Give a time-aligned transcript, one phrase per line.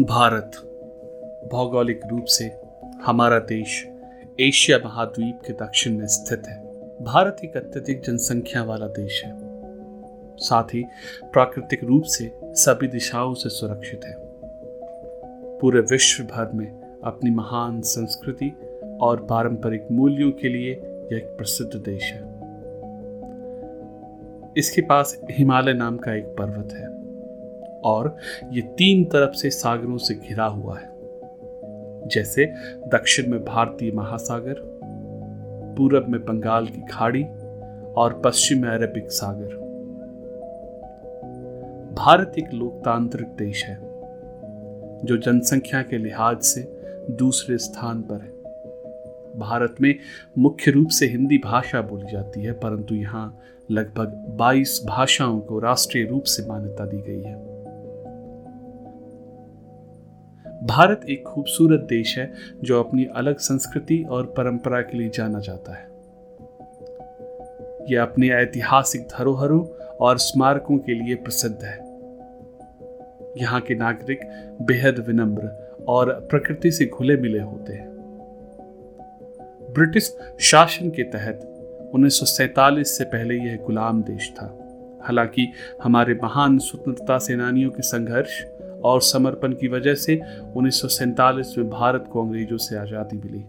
[0.00, 0.50] भारत।
[1.52, 2.60] भौगोलिक रूप से
[3.02, 3.88] हमारा देश
[4.40, 6.64] एशिया महाद्वीप के दक्षिण में स्थित है।
[7.04, 9.34] भारत एक अत्यधिक जनसंख्या वाला देश है।
[10.36, 10.84] साथ ही
[11.32, 14.14] प्राकृतिक रूप से सभी दिशाओं से सुरक्षित है।
[15.58, 18.56] पूरे विश्व भर में अपनी महान संस्कृति
[19.00, 20.72] और पारंपरिक मूल्यों के लिए
[21.12, 22.22] यह एक प्रसिद्ध देश है।
[24.56, 26.95] इसके पास हिमालय नाम का एक पर्वत है।
[27.86, 28.16] और
[28.52, 30.94] ये तीन तरफ़ से सागरों से घिरा हुआ है,
[32.08, 32.46] जैसे
[32.88, 34.54] दक्षिण में भारतीय महासागर,
[35.78, 37.24] पूरब में बंगाल की खाड़ी
[37.96, 39.54] और पश्चिम में अरबिक सागर।
[41.94, 43.76] भारत एक लोकतांत्रिक देश है,
[45.04, 46.62] जो जनसंख्या के लिहाज से
[47.10, 48.34] दूसरे स्थान पर है।
[49.38, 49.94] भारत में
[50.38, 53.38] मुख्य रूप से हिंदी भाषा बोली जाती है, परंतु यहाँ
[53.70, 57.55] लगभग 22 भाषाओं को राष्ट्रीय रूप से मान्यता दी गई है।
[60.62, 62.32] भारत एक खूबसूरत देश है,
[62.64, 65.96] जो अपनी अलग संस्कृति और परंपरा के लिए जाना जाता है।
[67.92, 69.66] यह अपने ऐतिहासिक धरोहरों
[70.00, 71.78] और स्मारकों के लिए प्रसिद्ध है।
[73.36, 74.20] यहाँ के नागरिक
[74.62, 77.90] बेहद विनम्र और प्रकृति से घुले मिले होते हैं।
[79.74, 81.52] ब्रिटिश शासन के तहत
[81.94, 84.58] 1947 से पहले यह गुलाम देश था।
[85.02, 88.44] हालाँकि हमारे महान स्वतंत्रता सेनानियों के संघर्ष
[88.86, 90.20] और समर्पण की वजह से
[90.56, 93.44] उन्नीस सौ सैंतालीस में भारत को अंग्रेज़ों से आज़ादी मिली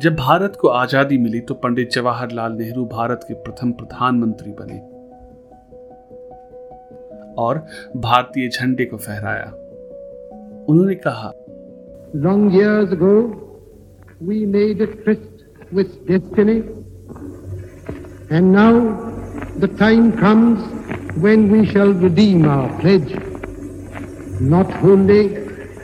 [0.00, 4.78] जब भारत को आज़ादी मिली तो पंडित जवाहरलाल नेहरू भारत के प्रथम प्रधानमंत्री बने
[7.38, 7.66] और
[7.96, 9.50] भारतीय झंडे को फहराया
[10.68, 11.32] उन्होंने कहा
[12.16, 13.14] long years ago,
[14.20, 16.62] we made a tryst with destiny,
[18.30, 18.70] and now
[19.56, 20.62] the time comes
[21.18, 23.12] when we shall redeem our pledge.
[24.40, 25.36] Not wholly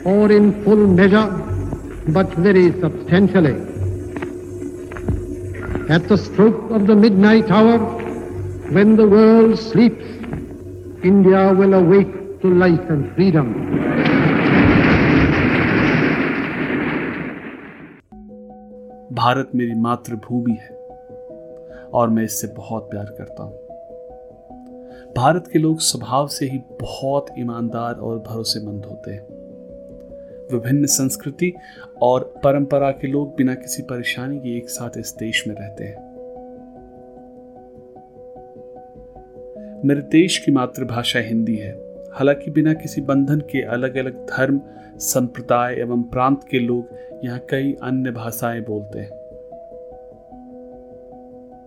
[0.05, 1.27] or in full measure,
[2.09, 3.55] but very substantially.
[5.89, 7.77] At the stroke of the midnight hour,
[8.71, 10.05] when the world sleeps,
[11.03, 13.53] India will awake to life and freedom.
[19.13, 20.71] Bharat मेरी मातृभूमि है
[21.93, 23.62] और मैं इससे बहुत प्यार करता हूँ
[25.17, 29.27] भारत के लोग स्वभाव से ही बहुत ईमानदार और भरोसेमंद होते हैं।
[30.51, 31.53] विभिन्न संस्कृति
[32.01, 36.13] और परंपरा के लोग बिना किसी परेशानी के एक साथ इस देश में रहते हैं।
[39.85, 41.73] मेरे देश की मातृभाषा हिंदी है।
[42.13, 44.61] हालाँकि बिना किसी बंधन के अलग अलग धर्म,
[44.97, 46.87] संप्रदाय एवं प्रांत के लोग
[47.25, 49.22] यहाँ कई अन्य भाषाएँ बोलते हैं।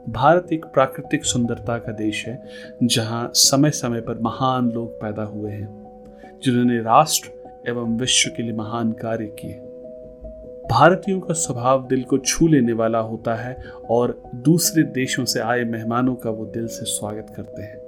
[0.08, 2.42] भारत एक प्राकृतिक सुंदरता का देश है,
[2.82, 5.68] जहाँ समय समय पर महान लोग पैदा हुए हैं,
[6.42, 7.30] जिन्होंने राष्ट्र
[7.68, 9.60] एवं विश्व के लिए महान कार्य किए।
[10.70, 15.64] भारतीयों का स्वभाव दिल को छू लेने वाला होता है और दूसरे देशों से आए
[15.64, 17.85] मेहमानों का वो दिल से स्वागत करते हैं।